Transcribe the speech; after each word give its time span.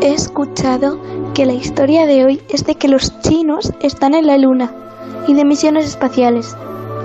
he 0.00 0.12
escuchado 0.14 1.00
que 1.34 1.46
la 1.46 1.54
historia 1.54 2.06
de 2.06 2.24
hoy 2.24 2.42
es 2.48 2.64
de 2.64 2.74
que 2.74 2.88
los 2.88 3.20
chinos 3.20 3.72
están 3.80 4.14
en 4.14 4.26
la 4.26 4.38
luna 4.38 4.72
y 5.26 5.34
de 5.34 5.44
misiones 5.44 5.86
espaciales 5.86 6.56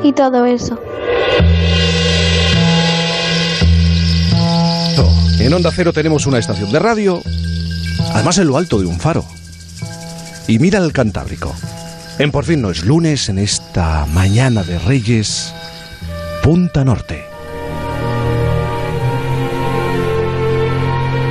y 0.04 0.14
todo 0.14 0.46
eso. 0.46 0.80
En 5.40 5.54
Onda 5.54 5.72
Cero 5.76 5.92
tenemos 5.92 6.26
una 6.26 6.40
estación 6.40 6.72
de 6.72 6.80
radio, 6.80 7.22
además 8.14 8.38
en 8.38 8.48
lo 8.48 8.56
alto 8.56 8.80
de 8.80 8.86
un 8.86 8.98
faro. 8.98 9.26
Y 10.48 10.58
mira 10.58 10.80
el 10.80 10.94
Cantábrico. 10.94 11.54
En 12.18 12.32
por 12.32 12.46
fin 12.46 12.62
no 12.62 12.72
es 12.72 12.86
lunes, 12.86 13.28
en 13.28 13.40
esta 13.40 14.06
mañana 14.06 14.64
de 14.64 14.80
Reyes, 14.80 15.54
Punta 16.44 16.86
Norte. 16.86 17.33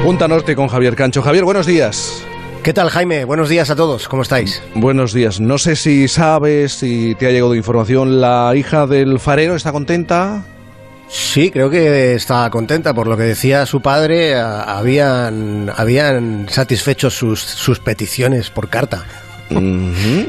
Punta 0.02 0.26
Norte 0.26 0.56
con 0.56 0.66
Javier 0.66 0.96
Cancho. 0.96 1.22
Javier, 1.22 1.44
buenos 1.44 1.64
días. 1.64 2.24
¿Qué 2.64 2.72
tal, 2.72 2.90
Jaime? 2.90 3.24
Buenos 3.24 3.48
días 3.48 3.70
a 3.70 3.76
todos. 3.76 4.08
¿Cómo 4.08 4.22
estáis? 4.22 4.60
Buenos 4.74 5.12
días. 5.12 5.38
No 5.38 5.58
sé 5.58 5.76
si 5.76 6.08
sabes, 6.08 6.72
si 6.72 7.14
te 7.14 7.28
ha 7.28 7.30
llegado 7.30 7.54
información, 7.54 8.20
la 8.20 8.52
hija 8.56 8.88
del 8.88 9.20
farero 9.20 9.54
está 9.54 9.70
contenta. 9.70 10.42
Sí, 11.08 11.52
creo 11.52 11.70
que 11.70 12.14
está 12.14 12.50
contenta 12.50 12.94
por 12.94 13.06
lo 13.06 13.16
que 13.16 13.22
decía 13.22 13.64
su 13.64 13.80
padre. 13.80 14.34
Habían, 14.34 15.70
habían 15.76 16.48
satisfecho 16.48 17.08
sus, 17.08 17.40
sus 17.40 17.78
peticiones 17.78 18.50
por 18.50 18.68
carta. 18.68 19.04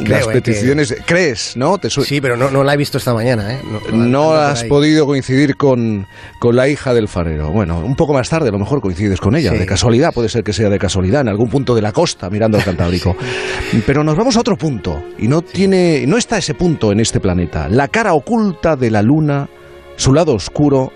Las 0.08 0.28
peticiones, 0.28 0.96
crees, 1.06 1.56
¿no? 1.58 1.80
sí, 1.90 2.22
pero 2.22 2.36
no, 2.38 2.50
no, 2.50 2.64
la 2.64 2.74
he 2.74 2.78
visto 2.78 2.98
esta 2.98 3.14
mañana. 3.14 3.54
¿eh? 3.54 3.62
No, 3.92 4.34
has 4.34 4.64
podido 4.66 5.06
coincidir 5.06 5.56
con, 5.56 6.08
con, 6.40 6.56
la 6.56 6.68
hija 6.68 6.94
del 6.94 7.08
farero. 7.08 7.52
Bueno, 7.52 7.80
un 7.80 7.96
poco 7.96 8.14
más 8.14 8.30
tarde 8.30 8.50
a 8.50 8.52
lo 8.52 8.60
mejor 8.60 8.82
coincides 8.82 9.20
con 9.20 9.36
ella, 9.36 9.52
de 9.52 9.66
casualidad, 9.66 10.12
puede 10.14 10.30
ser 10.30 10.44
que 10.44 10.54
sea 10.54 10.70
de 10.70 10.80
casualidad, 10.80 11.22
en 11.22 11.30
algún 11.30 11.50
punto 11.50 11.76
de 11.76 11.82
la 11.82 11.92
costa 11.92 12.30
mirando 12.30 12.58
al 12.58 12.64
Cantábrico. 12.64 13.16
Pero 13.86 14.04
nos 14.04 14.16
vamos 14.16 14.36
a 14.38 14.42
otro 14.42 14.58
punto, 14.58 15.04
y 15.18 15.28
no, 15.28 15.42
tiene, 15.42 16.06
no 16.08 16.18
está 16.18 16.38
ese 16.38 16.54
punto 16.54 16.92
en 16.92 17.00
este 17.00 17.20
planeta. 17.20 17.68
La 17.70 17.88
cara 17.88 18.14
oculta 18.14 18.76
de 18.76 18.92
la 18.92 19.02
luna, 19.02 19.50
su 19.96 20.14
lado 20.14 20.34
oscuro, 20.34 20.92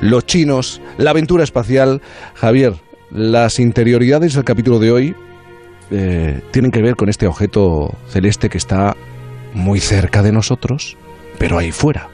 los 0.00 0.26
chinos, 0.26 0.80
la 0.96 1.10
aventura 1.10 1.44
espacial. 1.44 2.00
Javier, 2.34 2.74
las 3.10 3.58
interioridades 3.58 4.34
del 4.34 4.44
capítulo 4.44 4.78
de 4.78 4.92
hoy 4.92 5.14
eh, 5.90 6.40
tienen 6.50 6.70
que 6.70 6.82
ver 6.82 6.96
con 6.96 7.08
este 7.08 7.26
objeto 7.26 7.94
celeste 8.08 8.48
que 8.48 8.58
está 8.58 8.96
muy 9.54 9.80
cerca 9.80 10.22
de 10.22 10.32
nosotros, 10.32 10.96
pero 11.38 11.58
ahí 11.58 11.72
fuera. 11.72 12.08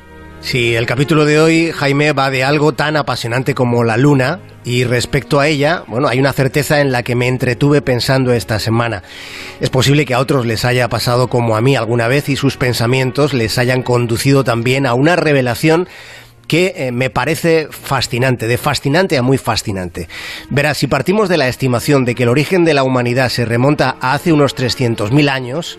Sí, 0.44 0.75
el 0.75 0.84
capítulo 0.84 1.25
de 1.25 1.41
hoy, 1.41 1.72
Jaime, 1.72 2.12
va 2.12 2.31
de 2.31 2.44
algo 2.44 2.72
tan 2.72 2.98
apasionante 2.98 3.55
como 3.55 3.83
la 3.83 3.97
luna 3.97 4.41
y 4.62 4.84
respecto 4.84 5.41
a 5.41 5.48
ella, 5.48 5.84
bueno, 5.86 6.06
hay 6.06 6.19
una 6.19 6.34
certeza 6.34 6.83
en 6.83 6.92
la 6.92 7.03
que 7.03 7.14
me 7.14 7.28
entretuve 7.28 7.81
pensando 7.81 8.31
esta 8.34 8.58
semana. 8.58 9.03
Es 9.61 9.70
posible 9.70 10.05
que 10.05 10.12
a 10.12 10.19
otros 10.19 10.44
les 10.44 10.66
haya 10.66 10.88
pasado 10.88 11.28
como 11.28 11.56
a 11.56 11.62
mí 11.62 11.77
alguna 11.77 12.09
vez 12.09 12.28
y 12.28 12.36
sus 12.36 12.59
pensamientos 12.59 13.33
les 13.33 13.56
hayan 13.56 13.83
conducido 13.83 14.44
también 14.44 14.84
a 14.84 14.92
una 14.92 15.16
revelación 15.16 15.88
que 16.47 16.75
eh, 16.77 16.92
me 16.92 17.11
parece 17.11 17.69
fascinante, 17.70 18.47
de 18.47 18.59
fascinante 18.59 19.17
a 19.17 19.23
muy 19.23 19.39
fascinante. 19.39 20.09
Verás, 20.50 20.78
si 20.78 20.87
partimos 20.87 21.28
de 21.28 21.39
la 21.39 21.48
estimación 21.48 22.05
de 22.05 22.14
que 22.14 22.25
el 22.25 22.28
origen 22.28 22.64
de 22.64 22.75
la 22.75 22.83
humanidad 22.83 23.28
se 23.28 23.45
remonta 23.45 23.97
a 24.00 24.14
hace 24.14 24.33
unos 24.33 24.56
300.000 24.56 25.28
años, 25.28 25.78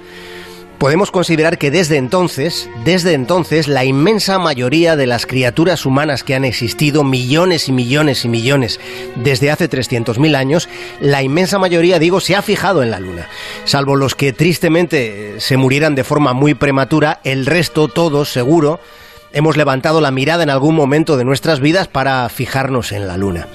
podemos 0.77 1.11
considerar 1.11 1.57
que 1.57 1.71
desde 1.71 1.97
entonces, 1.97 2.69
desde 2.83 3.13
entonces, 3.13 3.67
la 3.67 3.85
inmensa 3.85 4.39
mayoría 4.39 4.95
de 4.95 5.07
las 5.07 5.25
criaturas 5.25 5.85
humanas 5.85 6.23
que 6.23 6.35
han 6.35 6.45
existido, 6.45 7.03
millones 7.03 7.67
y 7.69 7.71
millones 7.71 8.25
y 8.25 8.29
millones, 8.29 8.79
desde 9.15 9.51
hace 9.51 9.69
300.000 9.69 10.35
años, 10.35 10.69
la 10.99 11.23
inmensa 11.23 11.59
mayoría, 11.59 11.99
digo, 11.99 12.19
se 12.19 12.35
ha 12.35 12.41
fijado 12.41 12.83
en 12.83 12.91
la 12.91 12.99
Luna. 12.99 13.27
Salvo 13.63 13.95
los 13.95 14.15
que 14.15 14.33
tristemente 14.33 15.39
se 15.39 15.57
murieran 15.57 15.95
de 15.95 16.03
forma 16.03 16.33
muy 16.33 16.53
prematura, 16.53 17.19
el 17.23 17.45
resto, 17.45 17.87
todos, 17.87 18.31
seguro, 18.31 18.79
hemos 19.35 19.57
levantado 19.57 19.99
la 20.01 20.11
mirada 20.11 20.43
en 20.43 20.49
algún 20.49 20.75
momento 20.75 21.17
de 21.17 21.25
nuestras 21.25 21.59
vidas 21.59 21.89
para 21.89 22.27
fijarnos 22.29 22.93
en 22.93 23.05
la 23.05 23.17
luna. 23.17 23.47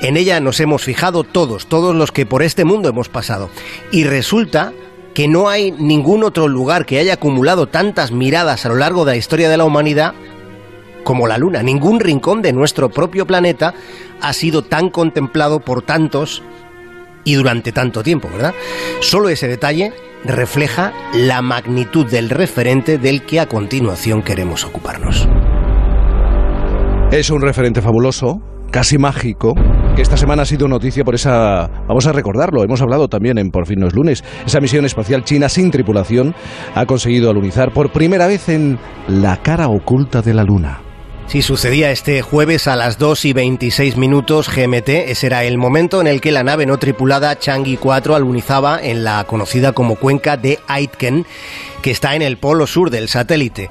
En 0.00 0.16
ella 0.16 0.38
nos 0.38 0.60
hemos 0.60 0.84
fijado 0.84 1.24
todos, 1.24 1.66
todos 1.66 1.94
los 1.94 2.12
que 2.12 2.24
por 2.24 2.44
este 2.44 2.64
mundo 2.64 2.88
hemos 2.88 3.08
pasado. 3.08 3.50
Y 3.90 4.04
resulta 4.04 4.72
que 5.14 5.26
no 5.26 5.48
hay 5.48 5.72
ningún 5.72 6.22
otro 6.22 6.46
lugar 6.46 6.86
que 6.86 7.00
haya 7.00 7.14
acumulado 7.14 7.66
tantas 7.66 8.12
miradas 8.12 8.64
a 8.64 8.68
lo 8.68 8.76
largo 8.76 9.04
de 9.04 9.12
la 9.12 9.16
historia 9.16 9.48
de 9.48 9.56
la 9.56 9.64
humanidad 9.64 10.14
como 11.02 11.26
la 11.26 11.36
Luna. 11.36 11.64
Ningún 11.64 11.98
rincón 11.98 12.40
de 12.40 12.52
nuestro 12.52 12.88
propio 12.88 13.26
planeta 13.26 13.74
ha 14.20 14.32
sido 14.32 14.62
tan 14.62 14.88
contemplado 14.88 15.58
por 15.58 15.82
tantos 15.82 16.44
y 17.24 17.34
durante 17.34 17.72
tanto 17.72 18.04
tiempo, 18.04 18.28
¿verdad? 18.32 18.54
Solo 19.00 19.28
ese 19.30 19.48
detalle 19.48 19.92
refleja 20.24 20.92
la 21.14 21.42
magnitud 21.42 22.06
del 22.06 22.30
referente 22.30 22.98
del 22.98 23.24
que 23.24 23.40
a 23.40 23.46
continuación 23.46 24.22
queremos 24.22 24.64
ocuparnos. 24.64 25.28
Es 27.10 27.30
un 27.30 27.40
referente 27.40 27.80
fabuloso, 27.80 28.40
casi 28.70 28.98
mágico, 28.98 29.54
que 29.96 30.02
esta 30.02 30.16
semana 30.16 30.42
ha 30.42 30.44
sido 30.44 30.68
noticia 30.68 31.04
por 31.04 31.14
esa, 31.14 31.68
vamos 31.88 32.06
a 32.06 32.12
recordarlo, 32.12 32.62
hemos 32.62 32.82
hablado 32.82 33.08
también 33.08 33.38
en 33.38 33.50
Por 33.50 33.66
fin 33.66 33.80
no 33.80 33.86
es 33.86 33.94
lunes, 33.94 34.22
esa 34.46 34.60
misión 34.60 34.84
espacial 34.84 35.24
china 35.24 35.48
sin 35.48 35.70
tripulación 35.70 36.34
ha 36.74 36.84
conseguido 36.86 37.30
alunizar 37.30 37.72
por 37.72 37.92
primera 37.92 38.26
vez 38.26 38.48
en 38.48 38.78
la 39.08 39.38
cara 39.38 39.68
oculta 39.68 40.22
de 40.22 40.34
la 40.34 40.44
Luna. 40.44 40.87
Sí, 41.28 41.42
sucedía 41.42 41.90
este 41.90 42.22
jueves 42.22 42.68
a 42.68 42.74
las 42.74 42.98
2 42.98 43.26
y 43.26 43.32
26 43.34 43.98
minutos 43.98 44.48
GMT. 44.48 44.88
Ese 44.88 45.26
era 45.26 45.44
el 45.44 45.58
momento 45.58 46.00
en 46.00 46.06
el 46.06 46.22
que 46.22 46.32
la 46.32 46.42
nave 46.42 46.64
no 46.64 46.78
tripulada 46.78 47.38
Changi 47.38 47.76
4 47.76 48.14
alunizaba 48.14 48.82
en 48.82 49.04
la 49.04 49.22
conocida 49.24 49.72
como 49.72 49.96
cuenca 49.96 50.38
de 50.38 50.58
Aitken, 50.68 51.26
que 51.82 51.90
está 51.90 52.14
en 52.14 52.22
el 52.22 52.36
polo 52.36 52.66
sur 52.66 52.90
del 52.90 53.08
satélite. 53.08 53.70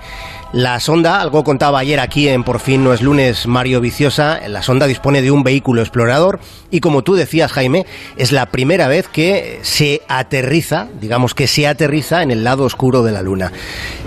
La 0.54 0.80
sonda, 0.80 1.20
algo 1.20 1.44
contaba 1.44 1.80
ayer 1.80 2.00
aquí 2.00 2.30
en 2.30 2.46
Por 2.46 2.60
fin 2.60 2.82
no 2.84 2.94
es 2.94 3.02
lunes 3.02 3.48
Mario 3.48 3.82
Viciosa, 3.82 4.48
la 4.48 4.64
sonda 4.64 4.88
dispone 4.88 5.22
de 5.22 5.30
un 5.30 5.44
vehículo 5.44 5.82
explorador 5.82 6.40
y 6.72 6.80
como 6.80 7.04
tú 7.04 7.16
decías 7.16 7.52
Jaime, 7.52 7.86
es 8.16 8.32
la 8.32 8.46
primera 8.46 8.88
vez 8.88 9.10
que 9.10 9.60
se 9.64 10.02
aterriza, 10.08 10.88
digamos 11.02 11.34
que 11.34 11.48
se 11.48 11.68
aterriza 11.68 12.24
en 12.24 12.32
el 12.32 12.46
lado 12.46 12.64
oscuro 12.64 13.04
de 13.04 13.12
la 13.12 13.22
Luna. 13.22 13.52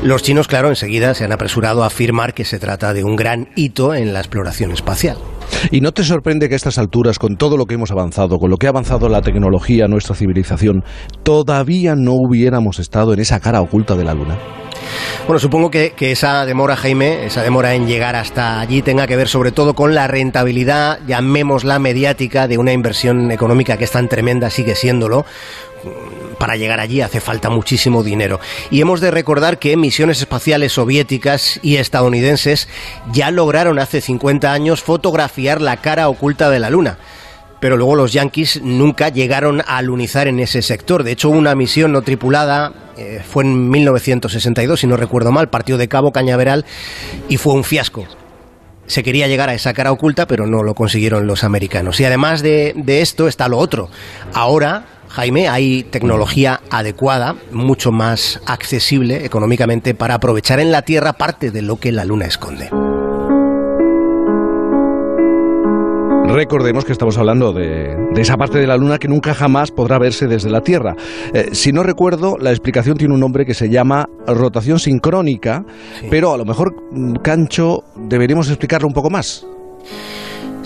Los 0.03 0.22
chinos, 0.22 0.49
claro, 0.49 0.69
enseguida 0.71 1.15
se 1.15 1.25
han 1.25 1.32
apresurado 1.32 1.84
a 1.84 1.88
afirmar 1.88 2.32
que 2.32 2.47
se 2.47 2.59
trata 2.59 2.94
de 2.94 3.05
un 3.05 3.17
gran 3.17 3.49
hito 3.55 3.94
en 3.94 4.15
la 4.15 4.21
exploración 4.21 4.72
espacial. 4.72 5.19
¿Y 5.71 5.81
no 5.81 5.93
te 5.93 6.05
sorprende 6.05 6.49
que 6.49 6.55
a 6.55 6.56
estas 6.56 6.78
alturas, 6.78 7.19
con 7.19 7.37
todo 7.37 7.56
lo 7.56 7.66
que 7.66 7.75
hemos 7.75 7.91
avanzado, 7.91 8.38
con 8.38 8.50
lo 8.50 8.56
que 8.56 8.66
ha 8.66 8.71
avanzado 8.71 9.09
la 9.09 9.22
tecnología, 9.22 9.87
nuestra 9.88 10.15
civilización, 10.15 10.84
todavía 11.22 11.94
no 11.97 12.12
hubiéramos 12.12 12.78
estado 12.78 13.12
en 13.12 13.21
esa 13.21 13.41
cara 13.41 13.61
oculta 13.61 13.94
de 13.94 14.05
la 14.05 14.15
Luna? 14.15 14.38
Bueno, 15.27 15.38
supongo 15.38 15.71
que, 15.71 15.94
esa 15.99 16.44
demora, 16.47 16.77
Jaime, 16.77 17.27
esa 17.27 17.43
demora 17.43 17.75
en 17.75 17.87
llegar 17.87 18.16
hasta 18.16 18.61
allí 18.61 18.83
tenga 18.83 19.06
que 19.06 19.16
ver 19.16 19.28
sobre 19.28 19.53
todo 19.53 19.75
con 19.75 19.94
la 19.94 20.09
rentabilidad, 20.09 20.99
llamémosla 21.06 21.78
mediática, 21.78 22.49
de 22.49 22.59
una 22.59 22.72
inversión 22.72 23.31
económica 23.31 23.77
que 23.77 23.84
es 23.84 23.91
tan 23.93 24.09
tremenda, 24.09 24.50
sigue 24.50 24.75
siéndolo 24.75 25.25
para 26.40 26.56
llegar 26.56 26.80
allí 26.80 27.02
hace 27.02 27.20
falta 27.20 27.50
muchísimo 27.50 28.02
dinero. 28.02 28.40
Y 28.70 28.80
hemos 28.80 29.02
de 29.02 29.10
recordar 29.10 29.58
que 29.58 29.76
misiones 29.76 30.20
espaciales 30.20 30.72
soviéticas 30.72 31.60
y 31.62 31.76
estadounidenses 31.76 32.66
ya 33.12 33.30
lograron 33.30 33.78
hace 33.78 34.00
50 34.00 34.50
años 34.50 34.82
fotografiar 34.82 35.60
la 35.60 35.76
cara 35.76 36.08
oculta 36.08 36.48
de 36.50 36.58
la 36.58 36.70
Luna 36.70 36.98
pero 37.60 37.76
luego 37.76 37.94
los 37.94 38.14
yankees 38.14 38.62
nunca 38.62 39.10
llegaron 39.10 39.60
a 39.60 39.76
alunizar 39.76 40.28
en 40.28 40.40
ese 40.40 40.62
sector. 40.62 41.02
De 41.02 41.12
hecho, 41.12 41.28
una 41.28 41.54
misión 41.54 41.92
no 41.92 42.00
tripulada 42.00 42.72
eh, 42.96 43.20
fue 43.22 43.44
en 43.44 43.68
1962, 43.68 44.80
si 44.80 44.86
no 44.86 44.96
recuerdo 44.96 45.30
mal, 45.30 45.50
partió 45.50 45.76
de 45.76 45.86
Cabo 45.86 46.10
Cañaveral 46.10 46.64
y 47.28 47.36
fue 47.36 47.52
un 47.52 47.62
fiasco. 47.62 48.06
Se 48.86 49.02
quería 49.02 49.28
llegar 49.28 49.50
a 49.50 49.54
esa 49.54 49.74
cara 49.74 49.92
oculta, 49.92 50.26
pero 50.26 50.46
no 50.46 50.62
lo 50.62 50.74
consiguieron 50.74 51.26
los 51.26 51.44
americanos. 51.44 52.00
Y 52.00 52.06
además 52.06 52.40
de, 52.40 52.72
de 52.76 53.02
esto 53.02 53.28
está 53.28 53.46
lo 53.46 53.58
otro. 53.58 53.90
Ahora 54.32 54.86
Jaime, 55.10 55.48
hay 55.48 55.82
tecnología 55.82 56.60
adecuada, 56.70 57.34
mucho 57.50 57.90
más 57.90 58.40
accesible 58.46 59.24
económicamente 59.24 59.92
para 59.92 60.14
aprovechar 60.14 60.60
en 60.60 60.70
la 60.70 60.82
Tierra 60.82 61.14
parte 61.14 61.50
de 61.50 61.62
lo 61.62 61.76
que 61.76 61.90
la 61.90 62.04
Luna 62.04 62.26
esconde. 62.26 62.70
Recordemos 66.32 66.84
que 66.84 66.92
estamos 66.92 67.18
hablando 67.18 67.52
de, 67.52 67.96
esa 68.16 68.36
parte 68.36 68.60
de 68.60 68.68
la 68.68 68.76
Luna 68.76 68.98
que 68.98 69.08
nunca 69.08 69.34
jamás 69.34 69.72
podrá 69.72 69.98
verse 69.98 70.28
desde 70.28 70.48
la 70.48 70.60
Tierra. 70.60 70.94
Eh, 71.34 71.48
si 71.52 71.72
no 71.72 71.82
recuerdo, 71.82 72.36
la 72.38 72.50
explicación 72.50 72.96
tiene 72.96 73.12
un 73.12 73.20
nombre 73.20 73.44
que 73.44 73.54
se 73.54 73.68
llama 73.68 74.06
rotación 74.28 74.78
sincrónica, 74.78 75.64
pero 76.08 76.32
a 76.32 76.38
lo 76.38 76.44
mejor, 76.44 76.72
mm, 76.92 77.14
Cancho, 77.16 77.82
deberíamos 77.96 78.48
explicarlo 78.48 78.86
un 78.86 78.94
poco 78.94 79.10
más. 79.10 79.44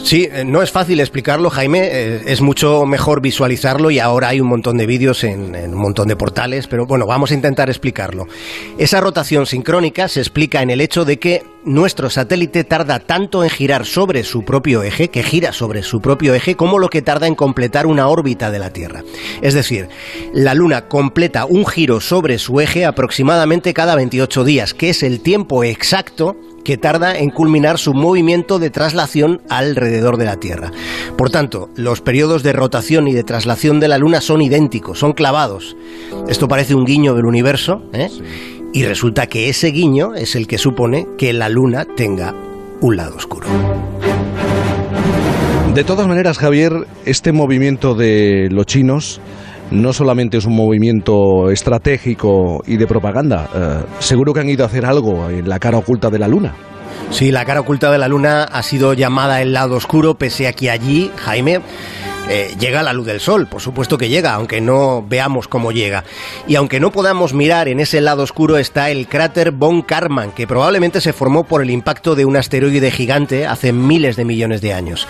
Sí, 0.04 0.28
eh, 0.30 0.44
no 0.44 0.62
es 0.62 0.70
fácil 0.70 1.00
explicarlo, 1.00 1.48
Jaime, 1.48 1.88
eh, 1.90 2.22
es 2.26 2.42
mucho 2.42 2.84
mejor 2.84 3.22
visualizarlo 3.22 3.90
y 3.90 4.00
ahora 4.00 4.28
hay 4.28 4.38
un 4.38 4.48
montón 4.48 4.76
de 4.76 4.84
vídeos 4.84 5.24
en, 5.24 5.54
un 5.54 5.80
montón 5.80 6.08
de 6.08 6.14
portales, 6.14 6.66
pero 6.66 6.84
bueno, 6.84 7.06
vamos 7.06 7.30
a 7.30 7.34
intentar 7.34 7.70
explicarlo. 7.70 8.26
Esa 8.76 9.00
rotación 9.00 9.46
sincrónica 9.46 10.06
se 10.08 10.20
explica 10.20 10.60
en 10.60 10.68
el 10.68 10.82
hecho 10.82 11.06
de 11.06 11.18
que 11.18 11.42
nuestro 11.64 12.10
satélite 12.10 12.64
tarda 12.64 12.98
tanto 12.98 13.44
en 13.44 13.48
girar 13.48 13.86
sobre 13.86 14.24
su 14.24 14.42
propio 14.42 14.82
eje, 14.82 15.08
que 15.08 15.22
gira 15.22 15.54
sobre 15.54 15.82
su 15.82 16.02
propio 16.02 16.34
eje, 16.34 16.54
como 16.54 16.78
lo 16.78 16.90
que 16.90 17.00
tarda 17.00 17.26
en 17.26 17.34
completar 17.34 17.86
una 17.86 18.08
órbita 18.08 18.50
de 18.50 18.58
la 18.58 18.74
Tierra. 18.74 19.02
Es 19.40 19.54
decir, 19.54 19.88
la 20.34 20.52
Luna 20.52 20.86
completa 20.86 21.46
un 21.46 21.64
giro 21.64 22.00
sobre 22.00 22.38
su 22.38 22.60
eje 22.60 22.84
aproximadamente 22.84 23.72
cada 23.72 23.96
28 23.96 24.44
días, 24.44 24.74
que 24.74 24.90
es 24.90 25.02
el 25.02 25.22
tiempo 25.22 25.64
exacto 25.64 26.36
que 26.64 26.76
tarda 26.76 27.16
en 27.18 27.30
culminar 27.30 27.78
su 27.78 27.92
movimiento 27.92 28.58
de 28.58 28.70
traslación 28.70 29.42
alrededor 29.48 30.16
de 30.16 30.24
la 30.24 30.36
Tierra. 30.36 30.72
Por 31.16 31.30
tanto, 31.30 31.68
los 31.76 32.00
periodos 32.00 32.42
de 32.42 32.52
rotación 32.52 33.06
y 33.06 33.12
de 33.14 33.22
traslación 33.22 33.80
de 33.80 33.88
la 33.88 33.98
Luna 33.98 34.20
son 34.20 34.42
idénticos, 34.42 34.98
son 34.98 35.12
clavados. 35.12 35.76
Esto 36.28 36.48
parece 36.48 36.74
un 36.74 36.84
guiño 36.84 37.14
del 37.14 37.26
universo, 37.26 37.82
¿eh? 37.92 38.08
y 38.72 38.82
resulta 38.84 39.26
que 39.26 39.48
ese 39.48 39.68
guiño 39.68 40.14
es 40.14 40.34
el 40.34 40.46
que 40.46 40.58
supone 40.58 41.06
que 41.16 41.32
la 41.32 41.48
Luna 41.48 41.84
tenga 41.84 42.34
un 42.80 42.96
lado 42.96 43.16
oscuro. 43.16 43.46
De 45.74 45.84
todas 45.84 46.06
maneras, 46.06 46.38
Javier, 46.38 46.72
este 47.04 47.32
movimiento 47.32 47.94
de 47.94 48.48
los 48.50 48.66
chinos 48.66 49.20
no 49.70 49.92
solamente 49.92 50.38
es 50.38 50.44
un 50.44 50.54
movimiento 50.54 51.50
estratégico 51.50 52.62
y 52.66 52.76
de 52.76 52.86
propaganda, 52.86 53.48
eh, 53.54 53.84
seguro 53.98 54.32
que 54.32 54.40
han 54.40 54.48
ido 54.48 54.64
a 54.64 54.66
hacer 54.66 54.86
algo 54.86 55.28
en 55.28 55.48
la 55.48 55.58
cara 55.58 55.78
oculta 55.78 56.10
de 56.10 56.18
la 56.18 56.28
Luna. 56.28 56.54
Sí, 57.10 57.30
la 57.30 57.44
cara 57.44 57.60
oculta 57.60 57.90
de 57.90 57.98
la 57.98 58.08
Luna 58.08 58.44
ha 58.44 58.62
sido 58.62 58.92
llamada 58.92 59.40
el 59.40 59.52
lado 59.52 59.76
oscuro, 59.76 60.14
pese 60.14 60.48
a 60.48 60.52
que 60.52 60.70
allí, 60.70 61.10
Jaime, 61.16 61.60
eh, 62.28 62.54
llega 62.58 62.82
la 62.82 62.94
luz 62.94 63.06
del 63.06 63.20
sol, 63.20 63.46
por 63.46 63.60
supuesto 63.60 63.98
que 63.98 64.08
llega, 64.08 64.32
aunque 64.32 64.60
no 64.60 65.04
veamos 65.06 65.46
cómo 65.46 65.72
llega. 65.72 66.04
Y 66.48 66.56
aunque 66.56 66.80
no 66.80 66.90
podamos 66.90 67.34
mirar 67.34 67.68
en 67.68 67.80
ese 67.80 68.00
lado 68.00 68.22
oscuro 68.22 68.56
está 68.56 68.90
el 68.90 69.08
cráter 69.08 69.50
Von 69.50 69.82
Karman, 69.82 70.32
que 70.32 70.46
probablemente 70.46 71.02
se 71.02 71.12
formó 71.12 71.44
por 71.44 71.62
el 71.62 71.70
impacto 71.70 72.14
de 72.14 72.24
un 72.24 72.36
asteroide 72.36 72.90
gigante 72.90 73.46
hace 73.46 73.72
miles 73.72 74.16
de 74.16 74.24
millones 74.24 74.62
de 74.62 74.72
años. 74.72 75.06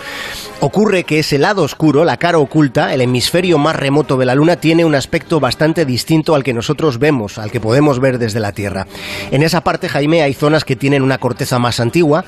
Ocurre 0.60 1.04
que 1.04 1.20
ese 1.20 1.38
lado 1.38 1.62
oscuro, 1.62 2.04
la 2.04 2.16
cara 2.16 2.38
oculta, 2.38 2.92
el 2.94 3.00
hemisferio 3.00 3.58
más 3.58 3.76
remoto 3.76 4.16
de 4.16 4.26
la 4.26 4.34
Luna, 4.34 4.56
tiene 4.56 4.84
un 4.84 4.94
aspecto 4.94 5.38
bastante 5.38 5.84
distinto 5.84 6.34
al 6.34 6.42
que 6.42 6.54
nosotros 6.54 6.98
vemos, 6.98 7.38
al 7.38 7.50
que 7.50 7.60
podemos 7.60 8.00
ver 8.00 8.18
desde 8.18 8.40
la 8.40 8.52
Tierra. 8.52 8.86
En 9.30 9.42
esa 9.42 9.62
parte, 9.62 9.88
Jaime, 9.88 10.22
hay 10.22 10.34
zonas 10.34 10.64
que 10.64 10.74
tienen 10.74 11.02
una 11.02 11.18
corteza 11.18 11.58
más 11.58 11.80
antigua 11.80 12.24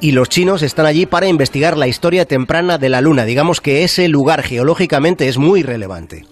y 0.00 0.12
los 0.12 0.28
chinos 0.28 0.62
están 0.62 0.86
allí 0.86 1.06
para 1.06 1.28
investigar 1.28 1.78
la 1.78 1.86
historia 1.86 2.26
temprana 2.26 2.78
de 2.78 2.88
la 2.88 3.00
Luna. 3.00 3.24
Digamos 3.24 3.60
que 3.60 3.84
ese 3.84 4.08
lugar 4.08 4.23
geológicamente 4.42 5.28
es 5.28 5.38
muy 5.38 5.62
relevante. 5.62 6.26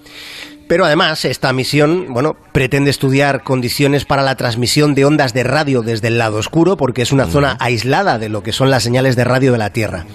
Pero 0.69 0.87
además, 0.87 1.25
esta 1.25 1.53
misión, 1.53 2.07
bueno, 2.11 2.37
pretende 2.53 2.91
estudiar 2.91 3.43
condiciones 3.43 4.05
para 4.05 4.23
la 4.23 4.37
transmisión 4.37 4.95
de 4.95 5.05
ondas 5.05 5.35
de 5.35 5.43
radio 5.43 5.83
desde 5.83 6.09
el 6.09 6.19
lado 6.19 6.39
oscuro, 6.39 6.77
porque 6.77 7.03
es 7.03 7.13
una 7.13 7.27
zona 7.27 7.57
aislada 7.61 8.19
de 8.19 8.29
lo 8.29 8.43
que 8.43 8.53
son 8.53 8.71
las 8.71 8.83
señales 8.83 9.17
de 9.17 9.25
radio 9.25 9.53
de 9.53 9.59
la 9.59 9.71
Tierra. 9.71 10.07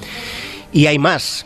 Y 0.72 0.88
hay 0.88 0.98
más. 0.98 1.46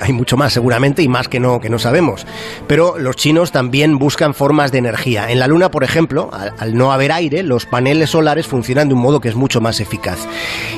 Hay, 0.00 0.12
mucho 0.12 0.36
más 0.36 0.52
seguramente 0.52 1.02
y 1.02 1.08
más 1.08 1.28
que 1.28 1.40
no, 1.40 1.60
que 1.60 1.70
no 1.70 1.78
sabemos. 1.78 2.26
Pero 2.66 2.98
los 2.98 3.16
chinos 3.16 3.52
también 3.52 3.98
buscan 3.98 4.34
formas 4.34 4.72
de 4.72 4.78
energía. 4.78 5.30
En 5.30 5.38
la 5.38 5.46
Luna, 5.46 5.70
por 5.70 5.84
ejemplo, 5.84 6.30
al, 6.32 6.74
no 6.74 6.92
haber 6.92 7.12
aire, 7.12 7.42
los 7.42 7.66
paneles 7.66 8.10
solares 8.10 8.46
funcionan 8.46 8.88
de 8.88 8.94
un 8.94 9.00
modo 9.00 9.20
que 9.20 9.28
es 9.28 9.36
mucho 9.36 9.60
más 9.60 9.80
eficaz. 9.80 10.18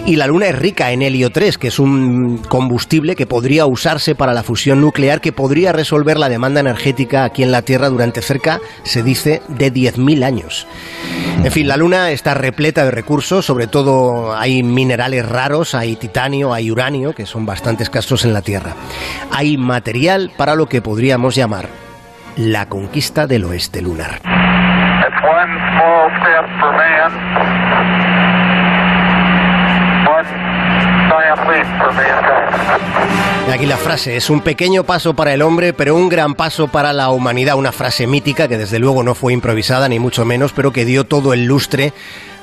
Y 0.06 0.16
la 0.16 0.26
Luna 0.26 0.48
es 0.48 0.58
rica 0.58 0.92
en 0.92 1.02
helio 1.02 1.30
3, 1.30 1.58
que 1.58 1.68
es 1.68 1.78
un 1.78 2.38
combustible 2.48 3.16
que 3.16 3.26
podría 3.26 3.66
usarse 3.66 4.14
para 4.14 4.34
la 4.34 4.42
fusión 4.42 4.80
nuclear, 4.80 5.20
que 5.20 5.32
podría 5.32 5.72
resolver 5.72 6.18
la 6.18 6.28
demanda 6.28 6.60
energética 6.60 7.24
aquí 7.24 7.42
en 7.42 7.52
la 7.52 7.62
Tierra 7.62 7.88
durante 7.88 8.22
cerca, 8.22 8.60
se 8.82 9.02
dice, 9.02 9.42
de 9.48 9.72
10.000 9.72 10.24
años. 10.24 10.66
En 11.42 11.50
fin, 11.50 11.66
la 11.66 11.76
Luna 11.76 12.10
está 12.10 12.34
repleta 12.34 12.84
de 12.84 12.90
recursos, 12.90 13.44
sobre 13.44 13.66
todo 13.66 14.34
hay 14.36 14.62
minerales 14.62 15.28
raros, 15.28 15.74
hay 15.74 15.96
titanio, 15.96 16.52
hay 16.52 16.70
uranio, 16.70 17.14
que 17.14 17.26
son 17.26 17.46
bastante 17.46 17.82
escasos 17.82 18.24
en 18.24 18.32
la 18.32 18.42
Tierra 18.42 18.76
hay 19.30 19.56
material 19.56 20.32
para 20.36 20.54
lo 20.54 20.66
que 20.66 20.82
podríamos 20.82 21.34
llamar 21.34 21.68
la 22.36 22.68
conquista 22.68 23.26
del 23.26 23.44
oeste 23.44 23.82
lunar. 23.82 24.20
Aquí 33.52 33.66
la 33.66 33.76
frase, 33.76 34.16
es 34.16 34.30
un 34.30 34.40
pequeño 34.40 34.84
paso 34.84 35.14
para 35.14 35.34
el 35.34 35.42
hombre, 35.42 35.72
pero 35.72 35.94
un 35.94 36.08
gran 36.08 36.34
paso 36.34 36.68
para 36.68 36.92
la 36.92 37.10
humanidad. 37.10 37.56
Una 37.56 37.72
frase 37.72 38.06
mítica 38.06 38.48
que 38.48 38.56
desde 38.56 38.78
luego 38.78 39.02
no 39.02 39.14
fue 39.14 39.32
improvisada, 39.32 39.88
ni 39.88 39.98
mucho 39.98 40.24
menos, 40.24 40.52
pero 40.52 40.72
que 40.72 40.84
dio 40.84 41.04
todo 41.04 41.32
el 41.34 41.44
lustre 41.44 41.92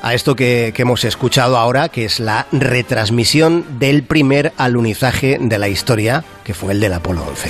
a 0.01 0.13
esto 0.13 0.35
que, 0.35 0.73
hemos 0.77 1.03
escuchado 1.03 1.57
ahora, 1.57 1.89
que 1.89 2.05
es 2.05 2.19
la 2.19 2.47
retransmisión 2.51 3.65
del 3.79 4.03
primer 4.03 4.53
alunizaje 4.57 5.37
de 5.39 5.57
la 5.57 5.67
historia, 5.67 6.23
que 6.43 6.53
fue 6.53 6.73
el 6.73 6.79
del 6.79 6.93
Apolo 6.93 7.23
11 7.27 7.49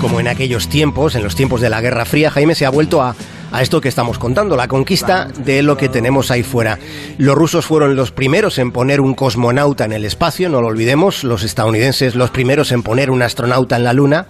como 0.00 0.20
en 0.20 0.28
aquellos 0.28 0.68
tiempos, 0.68 1.14
en 1.14 1.24
los 1.24 1.34
tiempos 1.34 1.62
de 1.62 1.70
la 1.70 1.80
Guerra 1.80 2.04
Fría, 2.04 2.30
Jaime 2.30 2.54
se 2.54 2.66
ha 2.66 2.70
vuelto 2.70 3.02
a, 3.02 3.16
a, 3.50 3.62
esto 3.62 3.80
que 3.80 3.88
estamos 3.88 4.18
contando, 4.18 4.54
la 4.54 4.68
conquista 4.68 5.26
de 5.38 5.62
lo 5.62 5.78
que 5.78 5.88
tenemos 5.88 6.30
ahí 6.30 6.42
fuera. 6.42 6.78
Los 7.16 7.34
rusos 7.34 7.64
fueron 7.64 7.96
los 7.96 8.12
primeros 8.12 8.58
en 8.58 8.72
poner 8.72 9.00
un 9.00 9.14
cosmonauta 9.14 9.86
en 9.86 9.92
el 9.92 10.04
espacio, 10.04 10.50
no 10.50 10.60
lo 10.60 10.68
olvidemos, 10.68 11.24
los 11.24 11.42
estadounidenses 11.42 12.14
los 12.14 12.30
primeros 12.30 12.72
en 12.72 12.82
poner 12.82 13.10
un 13.10 13.22
astronauta 13.22 13.76
en 13.76 13.84
la 13.84 13.94
Luna. 13.94 14.26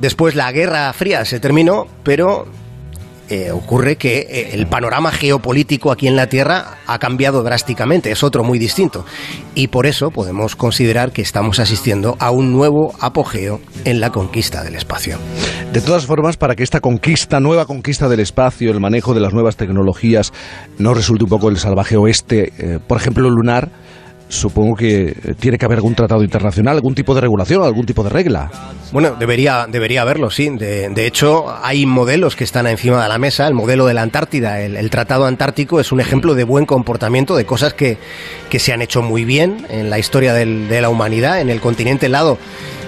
Después 0.00 0.36
la 0.36 0.50
Guerra 0.52 0.92
Fría 0.92 1.24
se 1.24 1.40
terminó, 1.40 1.88
pero 2.04 2.46
eh, 3.32 3.50
ocurre 3.50 3.96
que 3.96 4.18
eh, 4.28 4.50
el 4.52 4.66
panorama 4.66 5.10
geopolítico 5.10 5.90
aquí 5.90 6.06
en 6.06 6.16
la 6.16 6.26
Tierra 6.26 6.76
ha 6.86 6.98
cambiado 6.98 7.42
drásticamente, 7.42 8.10
es 8.10 8.22
otro 8.22 8.44
muy 8.44 8.58
distinto. 8.58 9.06
Y 9.54 9.68
por 9.68 9.86
eso 9.86 10.10
podemos 10.10 10.54
considerar 10.54 11.12
que 11.12 11.22
estamos 11.22 11.58
asistiendo 11.58 12.14
a 12.18 12.30
un 12.30 12.52
nuevo 12.52 12.94
apogeo 13.00 13.58
en 13.86 14.00
la 14.00 14.10
conquista 14.10 14.62
del 14.62 14.74
espacio. 14.74 15.16
De 15.72 15.80
todas 15.80 16.04
formas, 16.04 16.36
para 16.36 16.54
que 16.54 16.62
esta 16.62 16.80
conquista, 16.80 17.40
nueva 17.40 17.64
conquista 17.64 18.06
del 18.06 18.20
espacio, 18.20 18.70
el 18.70 18.80
manejo 18.80 19.14
de 19.14 19.20
las 19.20 19.32
nuevas 19.32 19.56
tecnologías, 19.56 20.30
no 20.76 20.92
resulte 20.92 21.24
un 21.24 21.30
poco 21.30 21.48
el 21.48 21.56
salvaje 21.56 21.96
oeste, 21.96 22.52
eh, 22.58 22.80
por 22.86 22.98
ejemplo, 22.98 23.30
lunar, 23.30 23.70
supongo 24.32 24.74
que 24.74 25.08
eh, 25.08 25.34
tiene 25.38 25.58
que 25.58 25.66
haber 25.66 25.78
algún 25.78 25.94
tratado 25.94 26.22
internacional, 26.22 26.76
algún 26.76 26.94
tipo 26.94 27.14
de 27.14 27.20
regulación, 27.20 27.62
algún 27.62 27.84
tipo 27.84 28.02
de 28.02 28.10
regla. 28.10 28.50
Bueno, 28.90 29.14
debería, 29.18 29.66
debería 29.68 30.02
haberlo, 30.02 30.30
sí. 30.30 30.48
De, 30.48 31.06
hecho, 31.06 31.46
hay 31.62 31.86
modelos 31.86 32.34
que 32.34 32.44
están 32.44 32.66
encima 32.66 33.02
de 33.02 33.08
la 33.08 33.18
mesa. 33.18 33.46
El 33.46 33.54
modelo 33.54 33.86
de 33.86 33.94
la 33.94 34.02
Antártida, 34.02 34.60
el, 34.60 34.90
Tratado 34.90 35.26
Antártico, 35.26 35.80
es 35.80 35.92
un 35.92 36.00
ejemplo 36.00 36.34
de 36.34 36.44
buen 36.44 36.66
comportamiento, 36.66 37.36
de 37.36 37.44
cosas 37.44 37.74
que, 37.74 37.98
que 38.52 38.58
se 38.58 38.74
han 38.74 38.82
hecho 38.82 39.00
muy 39.00 39.24
bien 39.24 39.66
en 39.70 39.88
la 39.88 39.98
historia 39.98 40.34
de 40.34 40.80
la 40.82 40.90
humanidad, 40.90 41.40
en 41.40 41.48
el 41.48 41.58
continente 41.58 42.04
helado 42.04 42.36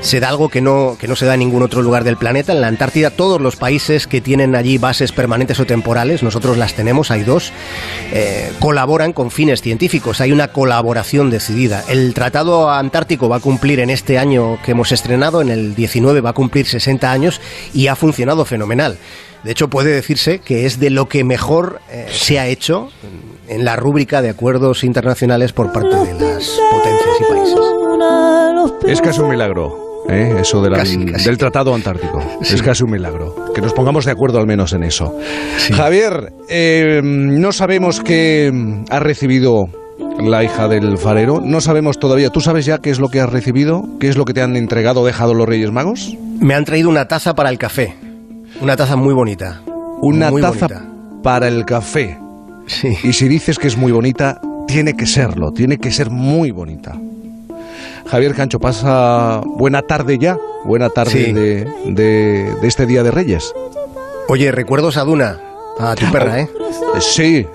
se 0.02 0.20
da 0.20 0.28
algo 0.28 0.50
que 0.50 0.60
no, 0.60 0.98
que 1.00 1.08
no 1.08 1.16
se 1.16 1.24
da 1.24 1.32
en 1.32 1.40
ningún 1.40 1.62
otro 1.62 1.80
lugar 1.80 2.04
del 2.04 2.18
planeta. 2.18 2.52
En 2.52 2.60
la 2.60 2.66
Antártida 2.66 3.08
todos 3.08 3.40
los 3.40 3.56
países 3.56 4.06
que 4.06 4.20
tienen 4.20 4.54
allí 4.54 4.76
bases 4.76 5.10
permanentes 5.12 5.58
o 5.60 5.64
temporales, 5.64 6.22
nosotros 6.22 6.58
las 6.58 6.74
tenemos, 6.74 7.10
hay 7.10 7.22
dos, 7.22 7.50
eh, 8.12 8.52
colaboran 8.58 9.14
con 9.14 9.30
fines 9.30 9.62
científicos. 9.62 10.20
Hay 10.20 10.32
una 10.32 10.48
colaboración 10.48 11.30
decidida. 11.30 11.82
El 11.88 12.12
Tratado 12.12 12.70
Antártico 12.70 13.30
va 13.30 13.36
a 13.36 13.40
cumplir 13.40 13.80
en 13.80 13.88
este 13.88 14.18
año 14.18 14.58
que 14.62 14.72
hemos 14.72 14.92
estrenado, 14.92 15.40
en 15.40 15.48
el 15.48 15.74
19 15.74 16.20
va 16.20 16.30
a 16.30 16.34
cumplir 16.34 16.66
60 16.66 17.10
años 17.10 17.40
y 17.72 17.86
ha 17.86 17.96
funcionado 17.96 18.44
fenomenal. 18.44 18.98
De 19.42 19.52
hecho, 19.52 19.68
puede 19.68 19.94
decirse 19.94 20.40
que 20.40 20.66
es 20.66 20.78
de 20.78 20.90
lo 20.90 21.08
que 21.08 21.24
mejor 21.24 21.80
eh, 21.90 22.08
se 22.10 22.38
ha 22.38 22.46
hecho 22.46 22.90
en 23.48 23.64
la 23.64 23.76
rúbrica 23.76 24.22
de 24.22 24.30
acuerdos 24.30 24.84
internacionales 24.84 25.52
por 25.52 25.72
parte 25.72 25.96
de 25.96 26.14
las 26.14 26.60
potencias 26.70 27.16
y 27.20 27.32
países. 27.32 27.58
Es 28.86 29.00
casi 29.00 29.20
un 29.20 29.28
milagro. 29.28 29.84
¿eh? 30.08 30.34
eso 30.40 30.60
del 30.62 31.38
Tratado 31.38 31.74
Antártico. 31.74 32.20
Es 32.40 32.62
casi 32.62 32.84
un 32.84 32.90
milagro. 32.90 33.34
Que 33.54 33.60
nos 33.60 33.72
pongamos 33.72 34.04
de 34.04 34.12
acuerdo 34.12 34.38
al 34.38 34.46
menos 34.46 34.72
en 34.72 34.84
eso. 34.84 35.14
Javier, 35.74 36.32
eh, 36.48 37.00
no 37.02 37.52
sabemos 37.52 38.00
qué 38.00 38.50
ha 38.90 39.00
recibido 39.00 39.64
la 40.22 40.44
hija 40.44 40.68
del 40.68 40.98
farero. 40.98 41.40
No 41.40 41.60
sabemos 41.60 41.98
todavía. 41.98 42.30
¿Tú 42.30 42.40
sabes 42.40 42.66
ya 42.66 42.78
qué 42.78 42.90
es 42.90 43.00
lo 43.00 43.08
que 43.08 43.20
has 43.20 43.30
recibido? 43.30 43.82
¿Qué 44.00 44.08
es 44.08 44.16
lo 44.16 44.24
que 44.24 44.34
te 44.34 44.42
han 44.42 44.56
entregado 44.56 45.00
o 45.00 45.06
dejado 45.06 45.34
los 45.34 45.46
Reyes 45.46 45.72
Magos? 45.72 46.16
Me 46.40 46.54
han 46.54 46.64
traído 46.64 46.88
una 46.88 47.06
taza 47.06 47.34
para 47.34 47.50
el 47.50 47.58
café. 47.58 47.94
Una 48.60 48.76
taza 48.76 48.96
muy 48.96 49.14
bonita. 49.14 49.62
Una 50.00 50.30
taza 50.30 50.68
para 51.22 51.48
el 51.48 51.64
café. 51.64 52.18
Sí. 52.66 52.96
Y 53.02 53.12
si 53.12 53.28
dices 53.28 53.58
que 53.58 53.68
es 53.68 53.76
muy 53.76 53.92
bonita, 53.92 54.40
tiene 54.66 54.96
que 54.96 55.06
serlo. 55.06 55.52
Tiene 55.52 55.78
que 55.78 55.90
ser 55.90 56.10
muy 56.10 56.50
bonita. 56.50 56.96
Javier 58.06 58.34
Cancho, 58.34 58.60
pasa 58.60 59.40
buena 59.44 59.82
tarde 59.82 60.18
ya, 60.18 60.38
buena 60.64 60.90
tarde 60.90 61.32
de, 61.32 61.64
de, 61.86 62.66
este 62.66 62.86
Día 62.86 63.02
de 63.02 63.10
Reyes. 63.10 63.52
Oye, 64.28 64.52
recuerdos 64.52 64.96
a 64.96 65.04
Duna. 65.04 65.40
a 65.78 65.94
tu 65.94 66.10
perra, 66.12 66.40
¿eh? 66.40 66.48
Sí, 67.00 67.46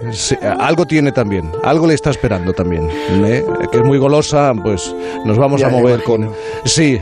algo 0.59 0.85
tiene 0.85 1.11
también, 1.11 1.49
algo 1.63 1.87
le 1.87 1.93
está 1.93 2.09
esperando 2.09 2.53
también, 2.53 2.89
¿eh? 3.25 3.45
que 3.71 3.77
es 3.77 3.83
muy 3.83 3.97
golosa, 3.97 4.53
pues 4.61 4.93
nos 5.23 5.37
vamos 5.37 5.63
a 5.63 5.69
mover 5.69 6.03
con... 6.03 6.29
Sí, 6.65 6.99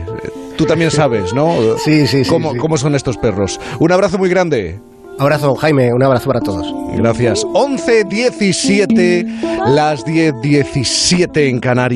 tú 0.56 0.64
también 0.64 0.90
sabes, 0.92 1.32
¿no? 1.32 1.56
Sí, 1.78 2.06
sí, 2.06 2.24
sí 2.24 2.30
¿Cómo, 2.30 2.54
¿Cómo 2.56 2.76
son 2.76 2.94
estos 2.94 3.16
perros? 3.16 3.58
Un 3.80 3.90
abrazo 3.90 4.18
muy 4.18 4.28
grande. 4.28 4.78
Abrazo, 5.18 5.54
Jaime, 5.56 5.92
un 5.92 6.02
abrazo 6.02 6.28
para 6.28 6.40
todos. 6.40 6.66
Gracias. 6.96 7.44
11.17, 7.44 9.74
las 9.74 10.06
10.17 10.06 11.48
en 11.48 11.58
Canarias. 11.58 11.88